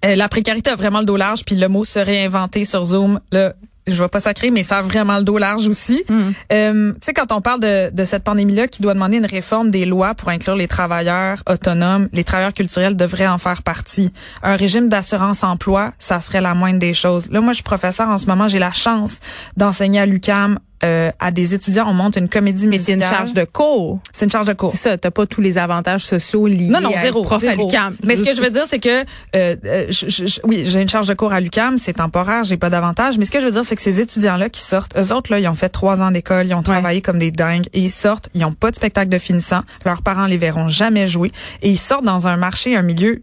euh, 0.04 0.14
la 0.14 0.28
précarité 0.28 0.70
a 0.70 0.76
vraiment 0.76 1.00
le 1.00 1.06
dos 1.06 1.16
large, 1.16 1.44
puis 1.44 1.56
le 1.56 1.68
mot 1.68 1.84
se 1.84 1.98
réinventer 1.98 2.64
sur 2.64 2.84
Zoom, 2.84 3.20
là, 3.32 3.54
je 3.94 4.02
vais 4.02 4.08
pas 4.08 4.20
sacrer, 4.20 4.50
mais 4.50 4.62
ça 4.62 4.78
a 4.78 4.82
vraiment 4.82 5.18
le 5.18 5.24
dos 5.24 5.38
large 5.38 5.66
aussi. 5.68 6.02
Mm. 6.08 6.14
Euh, 6.52 6.92
tu 6.92 6.98
sais, 7.02 7.12
quand 7.12 7.32
on 7.32 7.40
parle 7.40 7.60
de, 7.60 7.90
de 7.90 8.04
cette 8.04 8.24
pandémie-là 8.24 8.68
qui 8.68 8.82
doit 8.82 8.94
demander 8.94 9.18
une 9.18 9.26
réforme 9.26 9.70
des 9.70 9.84
lois 9.84 10.14
pour 10.14 10.28
inclure 10.28 10.56
les 10.56 10.68
travailleurs 10.68 11.42
autonomes, 11.48 12.08
les 12.12 12.24
travailleurs 12.24 12.54
culturels 12.54 12.96
devraient 12.96 13.28
en 13.28 13.38
faire 13.38 13.62
partie. 13.62 14.12
Un 14.42 14.56
régime 14.56 14.88
d'assurance 14.88 15.42
emploi, 15.42 15.92
ça 15.98 16.20
serait 16.20 16.40
la 16.40 16.54
moindre 16.54 16.78
des 16.78 16.94
choses. 16.94 17.30
Là, 17.30 17.40
moi, 17.40 17.52
je 17.52 17.56
suis 17.56 17.64
professeur 17.64 18.08
en 18.08 18.18
ce 18.18 18.26
moment, 18.26 18.48
j'ai 18.48 18.58
la 18.58 18.72
chance 18.72 19.18
d'enseigner 19.56 20.00
à 20.00 20.06
l'UCAM 20.06 20.58
euh, 20.84 21.10
à 21.18 21.30
des 21.30 21.54
étudiants, 21.54 21.88
on 21.88 21.94
monte 21.94 22.16
une 22.16 22.28
comédie 22.28 22.66
musicale. 22.66 22.98
Mais 22.98 23.04
c'est 23.04 23.10
une 23.10 23.16
charge 23.16 23.34
de 23.34 23.44
cours. 23.44 23.98
C'est 24.12 24.26
une 24.26 24.30
charge 24.30 24.46
de 24.46 24.52
cours. 24.52 24.70
C'est 24.72 24.90
ça, 24.90 24.98
t'as 24.98 25.10
pas 25.10 25.26
tous 25.26 25.40
les 25.40 25.58
avantages 25.58 26.04
sociaux 26.04 26.46
liés 26.46 26.68
non, 26.68 26.80
non, 26.80 26.90
zéro, 27.00 27.26
à 27.32 27.38
zéro. 27.38 27.70
Mais 28.04 28.16
ce 28.16 28.22
que 28.22 28.34
je 28.34 28.40
veux 28.40 28.50
dire, 28.50 28.64
c'est 28.66 28.78
que 28.78 29.04
euh, 29.34 29.56
euh 29.64 29.86
je, 29.90 30.40
oui, 30.44 30.64
j'ai 30.64 30.80
une 30.80 30.88
charge 30.88 31.08
de 31.08 31.14
cours 31.14 31.32
à 31.32 31.40
l'UCAM, 31.40 31.78
c'est 31.78 31.94
temporaire, 31.94 32.44
j'ai 32.44 32.56
pas 32.56 32.70
d'avantages. 32.70 33.18
Mais 33.18 33.24
ce 33.24 33.30
que 33.30 33.40
je 33.40 33.46
veux 33.46 33.52
dire, 33.52 33.64
c'est 33.64 33.76
que 33.76 33.82
ces 33.82 34.00
étudiants-là 34.00 34.48
qui 34.48 34.60
sortent, 34.60 34.96
eux 34.96 35.12
autres 35.12 35.32
là, 35.32 35.40
ils 35.40 35.48
ont 35.48 35.54
fait 35.54 35.68
trois 35.68 36.00
ans 36.00 36.10
d'école, 36.10 36.46
ils 36.46 36.54
ont 36.54 36.62
travaillé 36.62 37.00
comme 37.00 37.18
des 37.18 37.30
dingues 37.30 37.66
et 37.72 37.80
ils 37.80 37.90
sortent, 37.90 38.28
ils 38.34 38.44
ont 38.44 38.52
pas 38.52 38.70
de 38.70 38.76
spectacle 38.76 39.08
de 39.08 39.18
finissant, 39.18 39.62
leurs 39.84 40.02
parents 40.02 40.26
les 40.26 40.36
verront 40.36 40.68
jamais 40.68 41.08
jouer 41.08 41.32
et 41.62 41.70
ils 41.70 41.78
sortent 41.78 42.04
dans 42.04 42.26
un 42.28 42.36
marché, 42.36 42.76
un 42.76 42.82
milieu 42.82 43.22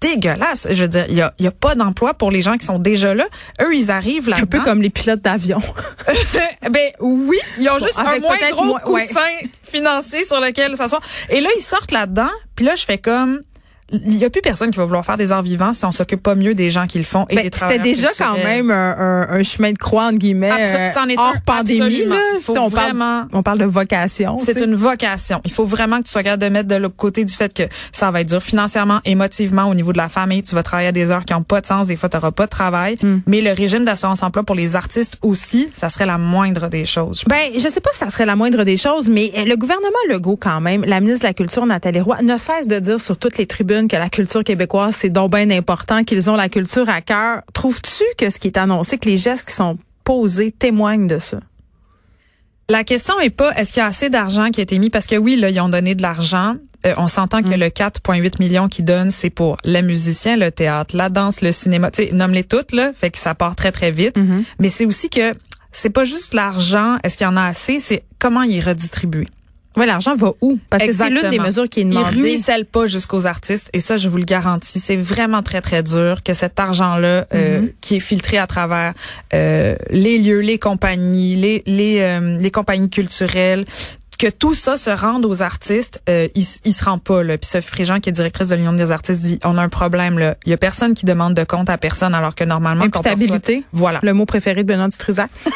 dégueulasse. 0.00 0.66
Je 0.70 0.82
veux 0.82 0.88
dire, 0.88 1.06
il 1.08 1.14
y 1.14 1.22
a, 1.22 1.34
y 1.38 1.46
a, 1.46 1.50
pas 1.50 1.74
d'emploi 1.74 2.14
pour 2.14 2.30
les 2.30 2.40
gens 2.40 2.56
qui 2.56 2.66
sont 2.66 2.78
déjà 2.78 3.14
là. 3.14 3.24
Eux, 3.62 3.74
ils 3.74 3.90
arrivent 3.90 4.28
là. 4.28 4.36
Un 4.40 4.46
peu 4.46 4.60
comme 4.60 4.82
les 4.82 4.90
pilotes 4.90 5.22
d'avion. 5.22 5.60
ben 6.70 6.90
oui, 7.00 7.38
ils 7.58 7.68
ont 7.68 7.78
juste 7.78 7.98
un 7.98 8.18
moins 8.20 8.36
gros 8.50 8.78
coussin 8.84 9.28
financier 9.62 10.24
sur 10.24 10.40
lequel 10.40 10.76
s'asseoir. 10.76 11.02
Et 11.30 11.40
là, 11.40 11.48
ils 11.56 11.62
sortent 11.62 11.92
là-dedans. 11.92 12.30
Puis 12.54 12.64
là, 12.64 12.76
je 12.76 12.84
fais 12.84 12.98
comme 12.98 13.42
il 13.92 14.18
y 14.18 14.24
a 14.24 14.30
plus 14.30 14.42
personne 14.42 14.70
qui 14.70 14.78
va 14.78 14.84
vouloir 14.84 15.04
faire 15.04 15.16
des 15.16 15.30
arts 15.30 15.42
vivants 15.42 15.72
si 15.72 15.84
on 15.84 15.92
s'occupe 15.92 16.22
pas 16.22 16.34
mieux 16.34 16.54
des 16.54 16.70
gens 16.70 16.86
qui 16.86 16.98
le 16.98 17.04
font 17.04 17.26
et 17.28 17.36
ben, 17.36 17.48
des 17.48 17.56
C'était 17.56 17.78
déjà 17.78 18.08
quand 18.18 18.34
même 18.34 18.70
un, 18.70 19.28
un, 19.30 19.42
chemin 19.44 19.72
de 19.72 19.78
croix 19.78 20.06
entre 20.06 20.18
guillemets 20.18 20.50
Absol 20.50 21.16
hors 21.16 21.34
pandémie 21.44 22.04
là. 22.04 22.16
on, 22.48 22.70
parle, 22.70 23.28
on 23.32 23.42
parle 23.42 23.58
de 23.58 23.64
vocation. 23.64 24.36
C'est 24.38 24.60
une 24.60 24.74
vocation. 24.74 25.40
Il 25.44 25.52
faut 25.52 25.64
vraiment 25.64 25.98
que 25.98 26.04
tu 26.04 26.10
sois 26.10 26.22
capable 26.22 26.42
de 26.42 26.48
mettre 26.48 26.68
de 26.68 26.74
l'autre 26.74 26.96
côté 26.96 27.24
du 27.24 27.32
fait 27.32 27.52
que 27.54 27.62
ça 27.92 28.10
va 28.10 28.22
être 28.22 28.28
dur 28.28 28.42
financièrement, 28.42 29.00
émotivement 29.04 29.64
au 29.68 29.74
niveau 29.74 29.92
de 29.92 29.98
la 29.98 30.08
famille. 30.08 30.42
Tu 30.42 30.54
vas 30.54 30.62
travailler 30.62 30.88
à 30.88 30.92
des 30.92 31.10
heures 31.10 31.24
qui 31.24 31.34
ont 31.34 31.42
pas 31.42 31.60
de 31.60 31.66
sens. 31.66 31.86
Des 31.86 31.96
fois, 31.96 32.08
tu 32.08 32.16
n'auras 32.16 32.32
pas 32.32 32.46
de 32.46 32.50
travail. 32.50 32.98
Hmm. 33.00 33.18
Mais 33.26 33.40
le 33.40 33.52
régime 33.52 33.84
d'assurance 33.84 34.22
emploi 34.22 34.42
pour 34.42 34.56
les 34.56 34.74
artistes 34.74 35.18
aussi, 35.22 35.68
ça 35.74 35.88
serait 35.90 36.06
la 36.06 36.18
moindre 36.18 36.68
des 36.68 36.84
choses. 36.84 37.24
Ben, 37.28 37.50
je 37.54 37.68
sais 37.68 37.80
pas 37.80 37.90
si 37.92 38.00
ça 38.00 38.10
serait 38.10 38.26
la 38.26 38.36
moindre 38.36 38.64
des 38.64 38.76
choses, 38.76 39.08
mais 39.08 39.32
le 39.44 39.56
gouvernement 39.56 39.86
Legault 40.08 40.36
quand 40.36 40.60
même, 40.60 40.84
la 40.84 41.00
ministre 41.00 41.22
de 41.22 41.28
la 41.28 41.34
Culture 41.34 41.66
Nathalie 41.66 42.00
Roy, 42.00 42.22
ne 42.22 42.36
cesse 42.36 42.66
de 42.66 42.78
dire 42.78 43.00
sur 43.00 43.16
toutes 43.16 43.38
les 43.38 43.46
tribunes 43.46 43.75
que 43.82 43.96
la 43.96 44.08
culture 44.08 44.42
québécoise, 44.42 44.96
c'est 44.96 45.10
donc 45.10 45.32
bien 45.32 45.50
important, 45.50 46.04
qu'ils 46.04 46.30
ont 46.30 46.36
la 46.36 46.48
culture 46.48 46.88
à 46.88 47.00
cœur. 47.00 47.42
Trouves-tu 47.52 48.04
que 48.18 48.30
ce 48.30 48.38
qui 48.38 48.48
est 48.48 48.58
annoncé, 48.58 48.98
que 48.98 49.08
les 49.08 49.16
gestes 49.16 49.46
qui 49.46 49.54
sont 49.54 49.78
posés 50.04 50.52
témoignent 50.52 51.06
de 51.06 51.18
ça? 51.18 51.38
La 52.68 52.82
question 52.82 53.18
est 53.20 53.30
pas 53.30 53.52
est-ce 53.52 53.72
qu'il 53.72 53.80
y 53.80 53.84
a 53.84 53.86
assez 53.86 54.10
d'argent 54.10 54.50
qui 54.50 54.60
a 54.60 54.62
été 54.64 54.78
mis? 54.78 54.90
Parce 54.90 55.06
que 55.06 55.16
oui 55.16 55.36
là 55.36 55.50
ils 55.50 55.60
ont 55.60 55.68
donné 55.68 55.94
de 55.94 56.02
l'argent. 56.02 56.56
Euh, 56.84 56.94
on 56.96 57.06
s'entend 57.06 57.42
que 57.42 57.54
mm. 57.54 57.60
le 57.60 57.66
4,8 57.66 58.34
millions 58.40 58.68
qu'ils 58.68 58.84
donnent 58.84 59.12
c'est 59.12 59.30
pour 59.30 59.56
les 59.64 59.82
musiciens, 59.82 60.36
le 60.36 60.50
théâtre, 60.50 60.96
la 60.96 61.08
danse, 61.08 61.42
le 61.42 61.52
cinéma. 61.52 61.92
Tu 61.92 62.06
sais 62.06 62.12
nomme-les 62.12 62.42
toutes 62.42 62.72
là, 62.72 62.92
fait 62.92 63.10
que 63.10 63.18
ça 63.18 63.36
part 63.36 63.54
très 63.54 63.70
très 63.70 63.92
vite. 63.92 64.16
Mm-hmm. 64.16 64.44
Mais 64.58 64.68
c'est 64.68 64.84
aussi 64.84 65.10
que 65.10 65.32
c'est 65.70 65.90
pas 65.90 66.04
juste 66.04 66.34
l'argent, 66.34 66.96
est-ce 67.04 67.18
qu'il 67.18 67.26
y 67.26 67.28
en 67.28 67.36
a 67.36 67.44
assez, 67.44 67.80
c'est 67.80 68.02
comment 68.18 68.42
il 68.42 68.56
est 68.56 68.60
redistribué. 68.60 69.28
Oui, 69.76 69.86
l'argent 69.86 70.16
va 70.16 70.32
où? 70.40 70.58
Parce 70.70 70.84
que 70.84 70.92
c'est 70.92 71.10
l'une 71.10 71.28
des 71.30 71.38
mesures 71.38 71.68
qui 71.68 71.80
est 71.80 71.84
demandée. 71.84 72.16
Il 72.16 72.22
ruisselle 72.22 72.64
pas 72.64 72.86
jusqu'aux 72.86 73.26
artistes. 73.26 73.68
Et 73.72 73.80
ça, 73.80 73.96
je 73.96 74.08
vous 74.08 74.16
le 74.16 74.24
garantis, 74.24 74.80
c'est 74.80 74.96
vraiment 74.96 75.42
très, 75.42 75.60
très 75.60 75.82
dur 75.82 76.22
que 76.22 76.34
cet 76.34 76.58
argent-là, 76.58 77.26
euh, 77.34 77.60
mm-hmm. 77.60 77.72
qui 77.80 77.96
est 77.96 78.00
filtré 78.00 78.38
à 78.38 78.46
travers 78.46 78.94
euh, 79.34 79.76
les 79.90 80.18
lieux, 80.18 80.40
les 80.40 80.58
compagnies, 80.58 81.36
les, 81.36 81.62
les, 81.66 82.00
euh, 82.00 82.36
les 82.38 82.50
compagnies 82.50 82.90
culturelles, 82.90 83.64
que 84.18 84.28
tout 84.28 84.54
ça 84.54 84.76
se 84.76 84.90
rende 84.90 85.26
aux 85.26 85.42
artistes, 85.42 86.02
euh, 86.08 86.28
il, 86.34 86.46
il 86.64 86.72
se 86.72 86.84
rend 86.84 86.98
pas. 86.98 87.22
Là. 87.22 87.36
Puis 87.36 87.50
Sophie 87.50 87.68
Fréjean, 87.68 88.00
qui 88.00 88.08
est 88.08 88.12
directrice 88.12 88.48
de 88.48 88.54
l'Union 88.54 88.72
des 88.72 88.90
artistes, 88.90 89.20
dit 89.20 89.38
on 89.44 89.58
a 89.58 89.62
un 89.62 89.68
problème. 89.68 90.18
Là. 90.18 90.36
Il 90.46 90.50
y 90.50 90.52
a 90.54 90.56
personne 90.56 90.94
qui 90.94 91.04
demande 91.04 91.34
de 91.34 91.44
compte 91.44 91.68
à 91.68 91.78
personne, 91.78 92.14
alors 92.14 92.34
que 92.34 92.44
normalement... 92.44 92.84
Imputabilité. 92.84 93.64
Voilà. 93.72 94.00
Le 94.02 94.14
mot 94.14 94.24
préféré 94.24 94.62
de 94.62 94.68
Benoît 94.68 94.88
Dutrisac. 94.88 95.30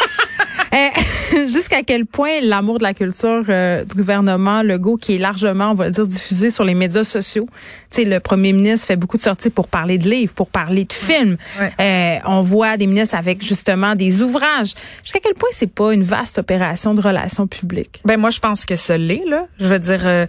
jusqu'à 1.48 1.82
quel 1.82 2.06
point 2.06 2.40
l'amour 2.42 2.78
de 2.78 2.82
la 2.82 2.94
culture 2.94 3.44
euh, 3.48 3.84
du 3.84 3.94
gouvernement 3.94 4.62
Legault, 4.62 4.96
qui 4.96 5.14
est 5.14 5.18
largement, 5.18 5.70
on 5.70 5.74
va 5.74 5.90
dire, 5.90 6.06
diffusé 6.06 6.50
sur 6.50 6.64
les 6.64 6.74
médias 6.74 7.04
sociaux. 7.04 7.46
Tu 7.90 8.02
sais, 8.02 8.04
le 8.04 8.20
premier 8.20 8.52
ministre 8.52 8.86
fait 8.86 8.96
beaucoup 8.96 9.16
de 9.16 9.22
sorties 9.22 9.50
pour 9.50 9.68
parler 9.68 9.98
de 9.98 10.08
livres, 10.08 10.32
pour 10.34 10.48
parler 10.48 10.84
de 10.84 10.92
films. 10.92 11.36
Euh, 11.80 12.16
on 12.24 12.40
voit 12.40 12.76
des 12.76 12.86
ministres 12.86 13.16
avec 13.16 13.44
justement 13.44 13.96
des 13.96 14.22
ouvrages. 14.22 14.74
Jusqu'à 15.02 15.18
quel 15.20 15.34
point 15.34 15.48
c'est 15.52 15.72
pas 15.72 15.92
une 15.92 16.04
vaste 16.04 16.38
opération 16.38 16.94
de 16.94 17.00
relations 17.00 17.46
publiques? 17.46 18.00
Ben 18.04 18.16
moi, 18.16 18.30
je 18.30 18.38
pense 18.38 18.64
que 18.64 18.76
ce 18.76 18.92
l'est 18.92 19.24
là. 19.26 19.46
Je 19.58 19.66
veux 19.66 19.78
dire, 19.78 20.00
euh, 20.04 20.26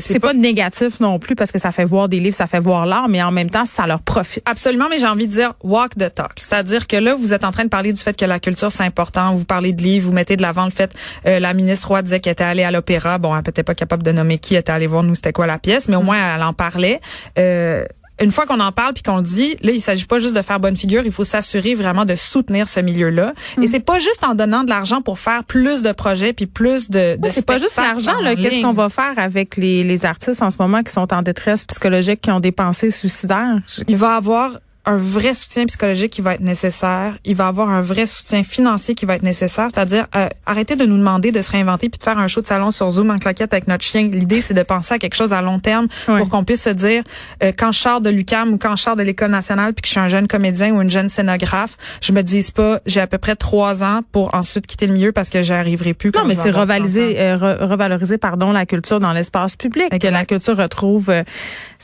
c'est 0.00 0.18
pas, 0.18 0.28
pas 0.28 0.34
négatif 0.34 1.00
non 1.00 1.18
plus 1.18 1.36
parce 1.36 1.52
que 1.52 1.58
ça 1.58 1.72
fait 1.72 1.84
voir 1.84 2.08
des 2.08 2.20
livres, 2.20 2.36
ça 2.36 2.46
fait 2.46 2.60
voir 2.60 2.86
l'art, 2.86 3.08
mais 3.08 3.22
en 3.22 3.32
même 3.32 3.50
temps, 3.50 3.66
ça 3.66 3.86
leur 3.86 4.00
profite. 4.00 4.42
Absolument, 4.48 4.86
mais 4.88 4.98
j'ai 4.98 5.06
envie 5.06 5.26
de 5.26 5.32
dire 5.32 5.52
walk 5.62 5.94
the 5.96 6.12
talk, 6.12 6.32
c'est-à-dire 6.36 6.86
que 6.86 6.96
là, 6.96 7.14
vous 7.14 7.34
êtes 7.34 7.44
en 7.44 7.50
train 7.50 7.64
de 7.64 7.68
parler 7.68 7.92
du 7.92 8.00
fait 8.00 8.16
que 8.16 8.24
la 8.24 8.38
culture 8.38 8.72
c'est 8.72 8.82
important. 8.82 9.34
Vous 9.34 9.44
parlez 9.44 9.72
de 9.72 9.82
livres, 9.82 10.06
vous 10.06 10.12
mettez 10.12 10.33
de 10.36 10.42
l'avant 10.42 10.64
le 10.64 10.70
fait. 10.70 10.92
Euh, 11.26 11.38
la 11.38 11.54
ministre 11.54 11.88
Roy 11.88 12.02
disait 12.02 12.20
qu'elle 12.20 12.32
était 12.32 12.44
allée 12.44 12.64
à 12.64 12.70
l'opéra. 12.70 13.18
Bon, 13.18 13.34
elle 13.34 13.42
n'était 13.44 13.62
pas 13.62 13.74
capable 13.74 14.02
de 14.02 14.12
nommer 14.12 14.38
qui 14.38 14.56
était 14.56 14.72
allée 14.72 14.86
voir 14.86 15.02
nous 15.02 15.14
c'était 15.14 15.32
quoi 15.32 15.46
la 15.46 15.58
pièce, 15.58 15.88
mais 15.88 15.96
au 15.96 16.02
mm. 16.02 16.04
moins 16.04 16.34
elle 16.36 16.42
en 16.42 16.52
parlait. 16.52 17.00
Euh, 17.38 17.84
une 18.20 18.30
fois 18.30 18.46
qu'on 18.46 18.60
en 18.60 18.70
parle 18.70 18.94
puis 18.94 19.02
qu'on 19.02 19.16
le 19.16 19.22
dit, 19.22 19.56
là, 19.62 19.72
il 19.72 19.80
s'agit 19.80 20.06
pas 20.06 20.20
juste 20.20 20.36
de 20.36 20.42
faire 20.42 20.60
bonne 20.60 20.76
figure, 20.76 21.02
il 21.04 21.10
faut 21.10 21.24
s'assurer 21.24 21.74
vraiment 21.74 22.04
de 22.04 22.14
soutenir 22.14 22.68
ce 22.68 22.78
milieu-là. 22.78 23.32
Et 23.56 23.62
mm. 23.62 23.66
c'est 23.66 23.80
pas 23.80 23.98
juste 23.98 24.22
en 24.24 24.34
donnant 24.34 24.62
de 24.62 24.70
l'argent 24.70 25.02
pour 25.02 25.18
faire 25.18 25.44
plus 25.44 25.82
de 25.82 25.92
projets 25.92 26.32
puis 26.32 26.46
plus 26.46 26.90
de. 26.90 27.16
de 27.16 27.28
c'est 27.28 27.44
pas 27.44 27.58
juste 27.58 27.76
l'argent 27.76 28.20
là. 28.20 28.36
Qu'est-ce 28.36 28.62
qu'on 28.62 28.72
va 28.72 28.88
faire 28.88 29.14
avec 29.16 29.56
les, 29.56 29.82
les 29.82 30.04
artistes 30.04 30.42
en 30.42 30.50
ce 30.50 30.58
moment 30.60 30.82
qui 30.82 30.92
sont 30.92 31.12
en 31.12 31.22
détresse 31.22 31.64
psychologique, 31.64 32.20
qui 32.20 32.30
ont 32.30 32.40
des 32.40 32.52
pensées 32.52 32.90
suicidaires? 32.90 33.60
Il 33.88 33.96
va 33.96 34.14
avoir 34.14 34.50
un 34.86 34.96
vrai 34.96 35.34
soutien 35.34 35.64
psychologique 35.66 36.12
qui 36.12 36.20
va 36.20 36.34
être 36.34 36.40
nécessaire. 36.40 37.16
Il 37.24 37.36
va 37.36 37.46
avoir 37.46 37.70
un 37.70 37.82
vrai 37.82 38.06
soutien 38.06 38.42
financier 38.42 38.94
qui 38.94 39.06
va 39.06 39.14
être 39.14 39.22
nécessaire. 39.22 39.68
C'est-à-dire, 39.72 40.06
euh, 40.14 40.28
arrêtez 40.46 40.76
de 40.76 40.84
nous 40.84 40.98
demander 40.98 41.32
de 41.32 41.40
se 41.40 41.50
réinventer 41.50 41.88
puis 41.88 41.98
de 41.98 42.02
faire 42.02 42.18
un 42.18 42.28
show 42.28 42.42
de 42.42 42.46
salon 42.46 42.70
sur 42.70 42.90
Zoom 42.90 43.10
en 43.10 43.18
claquette 43.18 43.52
avec 43.52 43.66
notre 43.66 43.84
chien. 43.84 44.02
L'idée, 44.02 44.40
c'est 44.40 44.54
de 44.54 44.62
penser 44.62 44.94
à 44.94 44.98
quelque 44.98 45.14
chose 45.14 45.32
à 45.32 45.40
long 45.40 45.58
terme 45.58 45.88
pour 46.06 46.28
qu'on 46.28 46.44
puisse 46.44 46.62
se 46.62 46.70
dire, 46.70 47.02
euh, 47.42 47.52
quand 47.56 47.72
je 47.72 47.78
sors 47.78 48.00
de 48.00 48.10
l'UCAM 48.10 48.52
ou 48.52 48.58
quand 48.58 48.76
je 48.76 48.82
sors 48.82 48.96
de 48.96 49.02
l'École 49.02 49.30
nationale 49.30 49.72
puis 49.72 49.82
que 49.82 49.88
je 49.88 49.92
suis 49.92 50.00
un 50.00 50.08
jeune 50.08 50.28
comédien 50.28 50.72
ou 50.72 50.82
une 50.82 50.90
jeune 50.90 51.08
scénographe, 51.08 51.76
je 52.02 52.12
me 52.12 52.22
dise 52.22 52.50
pas, 52.50 52.80
j'ai 52.84 53.00
à 53.00 53.06
peu 53.06 53.18
près 53.18 53.36
trois 53.36 53.82
ans 53.82 54.00
pour 54.12 54.34
ensuite 54.34 54.66
quitter 54.66 54.86
le 54.86 54.92
milieu 54.92 55.12
parce 55.12 55.30
que 55.30 55.42
j'y 55.42 55.52
arriverai 55.52 55.94
plus. 55.94 56.12
Non, 56.14 56.24
mais 56.26 56.36
c'est 56.36 56.50
revaloriser, 56.50 57.20
euh, 57.20 57.36
revaloriser, 57.36 58.18
pardon, 58.18 58.52
la 58.52 58.66
culture 58.66 59.00
dans 59.00 59.12
l'espace 59.12 59.56
public. 59.56 59.98
Que 59.98 60.08
la 60.08 60.24
culture 60.24 60.56
retrouve 60.56 61.10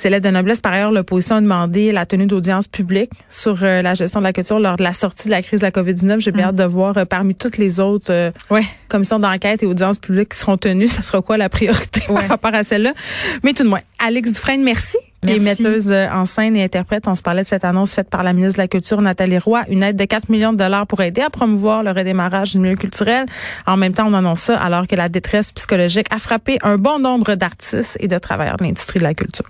c'est 0.00 0.08
l'aide 0.08 0.24
de 0.24 0.30
noblesse. 0.30 0.60
Par 0.60 0.72
ailleurs, 0.72 0.92
l'opposition 0.92 1.36
a 1.36 1.40
demandé 1.42 1.92
la 1.92 2.06
tenue 2.06 2.26
d'audience 2.26 2.68
publique 2.68 2.89
sur 3.28 3.58
euh, 3.62 3.82
la 3.82 3.94
gestion 3.94 4.20
de 4.20 4.24
la 4.24 4.32
culture 4.32 4.58
lors 4.58 4.76
de 4.76 4.82
la 4.82 4.92
sortie 4.92 5.28
de 5.28 5.30
la 5.30 5.42
crise 5.42 5.60
de 5.60 5.66
la 5.66 5.70
COVID-19. 5.70 6.20
J'ai 6.20 6.32
bien 6.32 6.46
mm. 6.46 6.48
hâte 6.48 6.56
de 6.56 6.64
voir 6.64 6.96
euh, 6.96 7.04
parmi 7.04 7.34
toutes 7.34 7.58
les 7.58 7.80
autres 7.80 8.12
euh, 8.12 8.30
commissions 8.88 9.18
d'enquête 9.18 9.62
et 9.62 9.66
audiences 9.66 9.98
publiques 9.98 10.30
qui 10.30 10.38
seront 10.38 10.56
tenues, 10.56 10.88
ça 10.96 11.02
sera 11.02 11.22
quoi 11.22 11.36
la 11.36 11.48
priorité 11.48 12.02
par 12.06 12.28
rapport 12.28 12.54
à 12.54 12.64
celle-là? 12.64 12.92
Mais 13.42 13.52
tout 13.52 13.62
de 13.62 13.68
moins, 13.68 13.80
Alex 13.98 14.32
Dufresne, 14.32 14.62
merci. 14.62 14.96
Qui 15.22 15.34
est 15.34 15.38
metteuse 15.38 15.92
en 15.92 16.24
scène 16.24 16.56
et 16.56 16.64
interprète. 16.64 17.06
On 17.06 17.14
se 17.14 17.20
parlait 17.20 17.42
de 17.42 17.46
cette 17.46 17.66
annonce 17.66 17.92
faite 17.92 18.08
par 18.08 18.22
la 18.22 18.32
ministre 18.32 18.56
de 18.56 18.62
la 18.62 18.68
Culture, 18.68 19.02
Nathalie 19.02 19.36
Roy, 19.36 19.64
une 19.68 19.82
aide 19.82 19.96
de 19.96 20.06
4 20.06 20.30
millions 20.30 20.54
de 20.54 20.56
dollars 20.56 20.86
pour 20.86 21.02
aider 21.02 21.20
à 21.20 21.28
promouvoir 21.28 21.82
le 21.82 21.90
redémarrage 21.90 22.52
du 22.52 22.58
milieu 22.58 22.74
culturel. 22.74 23.26
En 23.66 23.76
même 23.76 23.92
temps, 23.92 24.06
on 24.08 24.14
annonce 24.14 24.40
ça 24.40 24.58
alors 24.58 24.86
que 24.86 24.96
la 24.96 25.10
détresse 25.10 25.52
psychologique 25.52 26.06
a 26.10 26.18
frappé 26.18 26.58
un 26.62 26.78
bon 26.78 26.98
nombre 26.98 27.34
d'artistes 27.34 27.98
et 28.00 28.08
de 28.08 28.16
travailleurs 28.16 28.56
de 28.56 28.64
l'industrie 28.64 28.98
de 28.98 29.04
la 29.04 29.12
culture. 29.12 29.44